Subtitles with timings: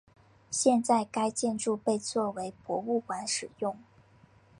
[0.49, 3.77] 现在该建筑被作为博物馆使用。